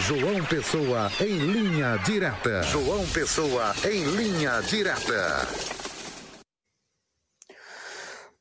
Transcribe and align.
João 0.00 0.42
Pessoa 0.44 1.12
em 1.20 1.36
linha 1.36 1.98
direta. 1.98 2.62
João 2.62 3.06
Pessoa 3.08 3.74
em 3.84 4.02
linha 4.04 4.60
direta. 4.62 5.46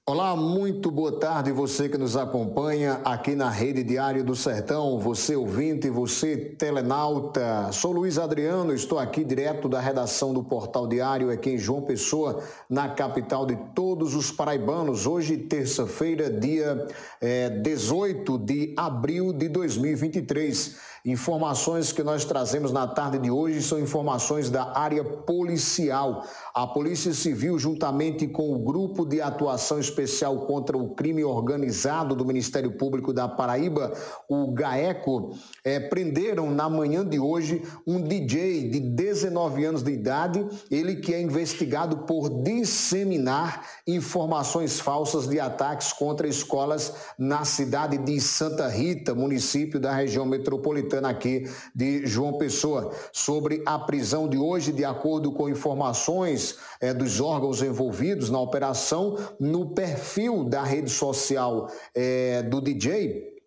Olá, 0.07 0.35
muito 0.35 0.89
boa 0.89 1.19
tarde 1.19 1.51
você 1.51 1.87
que 1.87 1.97
nos 1.97 2.17
acompanha 2.17 3.01
aqui 3.05 3.35
na 3.35 3.49
Rede 3.49 3.83
Diário 3.83 4.23
do 4.23 4.35
Sertão, 4.35 4.97
você 4.99 5.35
ouvinte, 5.35 5.87
você 5.87 6.35
telenauta. 6.35 7.71
Sou 7.71 7.91
Luiz 7.91 8.17
Adriano, 8.17 8.73
estou 8.73 8.97
aqui 8.97 9.23
direto 9.23 9.69
da 9.69 9.79
redação 9.79 10.33
do 10.33 10.43
Portal 10.43 10.87
Diário 10.87 11.29
aqui 11.29 11.51
em 11.51 11.57
João 11.59 11.83
Pessoa, 11.83 12.41
na 12.67 12.89
capital 12.89 13.45
de 13.45 13.55
todos 13.75 14.15
os 14.15 14.31
paraibanos. 14.31 15.05
Hoje, 15.05 15.37
terça-feira, 15.37 16.27
dia 16.27 16.87
é, 17.21 17.43
eh, 17.43 17.49
18 17.49 18.39
de 18.39 18.73
abril 18.77 19.31
de 19.31 19.47
2023. 19.47 20.89
Informações 21.09 21.91
que 21.91 22.03
nós 22.03 22.23
trazemos 22.23 22.71
na 22.71 22.85
tarde 22.85 23.17
de 23.17 23.31
hoje 23.31 23.63
são 23.63 23.79
informações 23.79 24.51
da 24.51 24.77
área 24.77 25.03
policial. 25.03 26.23
A 26.53 26.67
Polícia 26.67 27.11
Civil, 27.15 27.57
juntamente 27.57 28.27
com 28.27 28.53
o 28.53 28.59
Grupo 28.59 29.03
de 29.07 29.19
Atuação 29.19 29.79
Especial 29.79 30.41
contra 30.41 30.77
o 30.77 30.93
Crime 30.93 31.23
Organizado 31.23 32.13
do 32.13 32.23
Ministério 32.23 32.73
Público 32.77 33.11
da 33.11 33.27
Paraíba, 33.27 33.91
o 34.29 34.51
GAECO, 34.51 35.35
é, 35.63 35.79
prenderam 35.79 36.51
na 36.51 36.69
manhã 36.69 37.03
de 37.03 37.17
hoje 37.17 37.63
um 37.87 37.99
DJ 37.99 38.69
de 38.69 38.79
19 38.79 39.65
anos 39.65 39.81
de 39.81 39.91
idade, 39.91 40.45
ele 40.69 40.97
que 40.97 41.11
é 41.11 41.19
investigado 41.19 42.05
por 42.05 42.29
disseminar 42.43 43.65
informações 43.87 44.79
falsas 44.79 45.27
de 45.27 45.39
ataques 45.39 45.91
contra 45.91 46.27
escolas 46.27 46.93
na 47.17 47.43
cidade 47.45 47.97
de 47.97 48.21
Santa 48.21 48.67
Rita, 48.67 49.15
município 49.15 49.79
da 49.79 49.91
região 49.91 50.23
metropolitana 50.23 50.98
aqui 51.07 51.49
de 51.73 52.05
João 52.05 52.37
Pessoa. 52.37 52.93
Sobre 53.13 53.63
a 53.65 53.79
prisão 53.79 54.27
de 54.27 54.37
hoje, 54.37 54.71
de 54.71 54.83
acordo 54.83 55.31
com 55.31 55.49
informações 55.49 56.57
é, 56.81 56.93
dos 56.93 57.21
órgãos 57.21 57.61
envolvidos 57.61 58.29
na 58.29 58.39
operação, 58.39 59.17
no 59.39 59.69
perfil 59.73 60.43
da 60.43 60.63
rede 60.63 60.89
social 60.89 61.69
é, 61.95 62.43
do 62.43 62.59
DJ, 62.59 63.39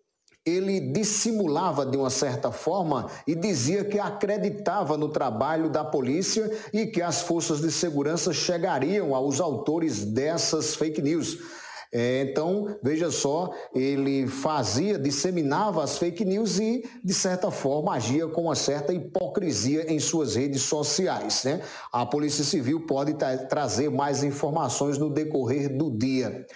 ele 0.45 0.79
dissimulava 0.91 1.85
de 1.85 1.95
uma 1.95 2.09
certa 2.09 2.51
forma 2.51 3.09
e 3.25 3.33
dizia 3.33 3.85
que 3.85 3.97
acreditava 3.97 4.97
no 4.97 5.07
trabalho 5.07 5.69
da 5.69 5.85
polícia 5.85 6.51
e 6.73 6.85
que 6.85 7.01
as 7.01 7.21
forças 7.21 7.61
de 7.61 7.71
segurança 7.71 8.33
chegariam 8.33 9.15
aos 9.15 9.39
autores 9.39 10.03
dessas 10.03 10.75
fake 10.75 11.01
news. 11.01 11.62
É, 11.95 12.23
então, 12.23 12.75
veja 12.81 13.11
só, 13.11 13.51
ele 13.71 14.25
fazia, 14.25 14.97
disseminava 14.97 15.83
as 15.83 15.99
fake 15.99 16.25
news 16.25 16.59
e, 16.59 16.83
de 17.03 17.13
certa 17.13 17.51
forma, 17.51 17.93
agia 17.93 18.27
com 18.27 18.45
uma 18.45 18.55
certa 18.55 18.91
hipocrisia 18.91 19.93
em 19.93 19.99
suas 19.99 20.35
redes 20.35 20.63
sociais. 20.63 21.43
Né? 21.43 21.61
A 21.91 22.03
Polícia 22.03 22.43
Civil 22.43 22.87
pode 22.87 23.13
trazer 23.47 23.91
mais 23.91 24.23
informações 24.23 24.97
no 24.97 25.11
decorrer 25.11 25.69
do 25.77 25.91
dia. 25.91 26.47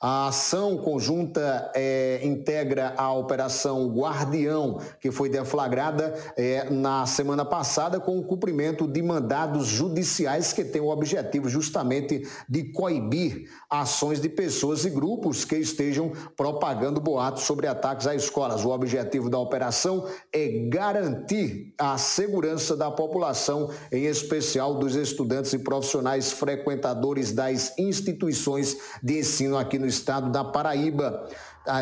A 0.00 0.28
ação 0.28 0.76
conjunta 0.78 1.70
é, 1.74 2.20
integra 2.22 2.94
a 2.96 3.12
Operação 3.12 3.88
Guardião, 3.88 4.78
que 5.00 5.10
foi 5.10 5.28
deflagrada 5.28 6.14
é, 6.36 6.68
na 6.70 7.06
semana 7.06 7.44
passada 7.44 7.98
com 7.98 8.18
o 8.18 8.24
cumprimento 8.24 8.86
de 8.86 9.02
mandados 9.02 9.66
judiciais 9.66 10.52
que 10.52 10.64
tem 10.64 10.80
o 10.80 10.88
objetivo 10.88 11.48
justamente 11.48 12.26
de 12.48 12.64
coibir 12.72 13.48
ações 13.70 14.20
de 14.20 14.28
pessoas 14.28 14.84
e 14.84 14.90
grupos 14.90 15.44
que 15.44 15.56
estejam 15.56 16.12
propagando 16.36 17.00
boatos 17.00 17.44
sobre 17.44 17.66
ataques 17.66 18.06
a 18.06 18.14
escolas. 18.14 18.64
O 18.64 18.70
objetivo 18.70 19.30
da 19.30 19.38
operação 19.38 20.06
é 20.32 20.68
garantir 20.68 21.74
a 21.78 21.96
segurança 21.96 22.76
da 22.76 22.90
população, 22.90 23.70
em 23.90 24.04
especial 24.04 24.74
dos 24.74 24.94
estudantes 24.94 25.52
e 25.52 25.58
profissionais 25.58 26.32
frequentadores 26.32 27.32
das 27.32 27.76
instituições 27.78 28.76
de 29.02 29.20
ensino 29.20 29.56
aqui 29.56 29.78
no 29.78 29.85
no 29.86 29.90
estado 29.90 30.30
da 30.30 30.42
Paraíba 30.44 31.28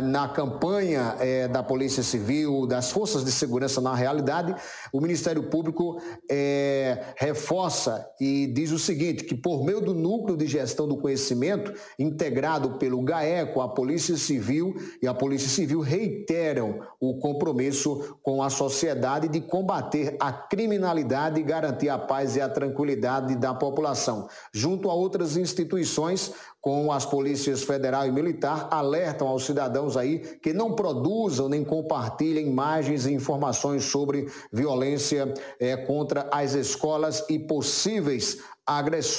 na 0.02 0.28
campanha 0.28 1.16
é, 1.20 1.48
da 1.48 1.62
Polícia 1.62 2.02
Civil, 2.02 2.66
das 2.66 2.90
forças 2.90 3.24
de 3.24 3.32
segurança, 3.32 3.80
na 3.80 3.94
realidade, 3.94 4.54
o 4.92 5.00
Ministério 5.00 5.44
Público 5.44 6.00
é, 6.30 7.14
reforça 7.16 8.08
e 8.20 8.46
diz 8.46 8.70
o 8.70 8.78
seguinte: 8.78 9.24
que 9.24 9.34
por 9.34 9.64
meio 9.64 9.80
do 9.80 9.94
núcleo 9.94 10.36
de 10.36 10.46
gestão 10.46 10.88
do 10.88 10.96
conhecimento, 10.96 11.72
integrado 11.98 12.78
pelo 12.78 13.02
GAECO, 13.02 13.60
a 13.60 13.68
Polícia 13.68 14.16
Civil 14.16 14.74
e 15.02 15.06
a 15.06 15.14
Polícia 15.14 15.48
Civil 15.48 15.80
reiteram 15.80 16.80
o 17.00 17.18
compromisso 17.18 18.16
com 18.22 18.42
a 18.42 18.50
sociedade 18.50 19.28
de 19.28 19.40
combater 19.40 20.16
a 20.18 20.32
criminalidade 20.32 21.40
e 21.40 21.44
garantir 21.44 21.88
a 21.88 21.98
paz 21.98 22.36
e 22.36 22.40
a 22.40 22.48
tranquilidade 22.48 23.36
da 23.36 23.54
população. 23.54 24.28
Junto 24.52 24.90
a 24.90 24.94
outras 24.94 25.36
instituições, 25.36 26.32
com 26.64 26.90
as 26.90 27.04
polícias 27.04 27.62
federal 27.62 28.06
e 28.06 28.10
militar, 28.10 28.68
alertam 28.70 29.28
aos 29.28 29.44
cidadãos 29.74 29.96
aí 29.96 30.18
que 30.40 30.52
não 30.52 30.74
produzam 30.74 31.48
nem 31.48 31.64
compartilhem 31.64 32.46
imagens 32.46 33.06
e 33.06 33.12
informações 33.12 33.84
sobre 33.84 34.30
violência 34.52 35.34
é, 35.58 35.76
contra 35.76 36.28
as 36.32 36.54
escolas 36.54 37.24
e 37.28 37.38
possíveis 37.38 38.38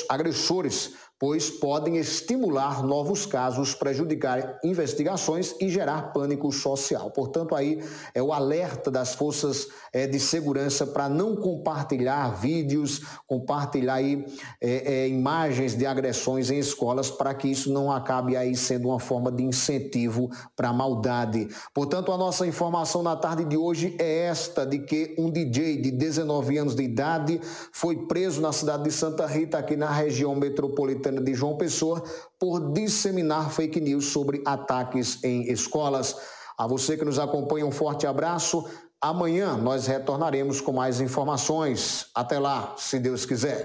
agressores 0.10 0.94
pois 1.26 1.50
podem 1.50 1.98
estimular 1.98 2.84
novos 2.84 3.26
casos, 3.26 3.74
prejudicar 3.74 4.60
investigações 4.64 5.56
e 5.60 5.70
gerar 5.70 6.14
pânico 6.14 6.52
social. 6.52 7.10
Portanto, 7.10 7.56
aí 7.56 7.84
é 8.14 8.22
o 8.22 8.32
alerta 8.32 8.92
das 8.92 9.16
forças 9.16 9.68
é, 9.92 10.06
de 10.06 10.20
segurança 10.20 10.86
para 10.86 11.10
não 11.10 11.36
compartilhar 11.36 12.30
vídeos, 12.40 13.02
compartilhar 13.26 13.96
aí, 13.96 14.24
é, 14.62 15.06
é, 15.06 15.08
imagens 15.08 15.76
de 15.76 15.88
agressões 15.88 16.52
em 16.52 16.60
escolas, 16.60 17.10
para 17.10 17.34
que 17.34 17.48
isso 17.48 17.74
não 17.74 17.92
acabe 17.92 18.38
aí 18.38 18.56
sendo 18.56 18.90
uma 18.90 19.00
forma 19.00 19.32
de 19.32 19.42
incentivo 19.42 20.30
para 20.56 20.70
a 20.70 20.74
maldade. 20.74 21.48
Portanto, 21.74 22.12
a 22.12 22.18
nossa 22.20 22.46
informação 22.46 23.02
na 23.02 23.16
tarde 23.16 23.46
de 23.46 23.58
hoje 23.58 23.96
é 23.98 24.28
esta, 24.28 24.64
de 24.64 24.78
que 24.78 25.16
um 25.18 25.32
DJ 25.32 25.82
de 25.82 25.90
19 25.90 26.56
anos 26.60 26.76
de 26.76 26.84
idade 26.84 27.42
foi 27.72 28.06
preso 28.06 28.40
na 28.42 28.52
cidade 28.52 28.84
de 28.84 28.92
Santa 28.92 29.26
Rita, 29.26 29.58
aqui 29.58 29.76
na 29.76 29.90
região 29.90 30.36
metropolitana 30.36 31.15
de 31.22 31.34
João 31.34 31.58
Pessoa 31.58 32.04
por 32.40 32.74
disseminar 32.74 33.52
fake 33.52 33.80
news 33.80 34.06
sobre 34.06 34.42
ataques 34.46 35.24
em 35.24 35.52
escolas. 35.52 36.16
A 36.58 36.66
você 36.68 36.98
que 36.98 37.06
nos 37.06 37.20
acompanha, 37.20 37.66
um 37.66 37.72
forte 37.72 38.08
abraço. 38.08 38.66
Amanhã 39.02 39.56
nós 39.58 39.86
retornaremos 39.86 40.62
com 40.62 40.72
mais 40.72 41.00
informações. 41.00 42.08
Até 42.16 42.40
lá, 42.40 42.74
se 42.78 42.98
Deus 42.98 43.26
quiser. 43.26 43.54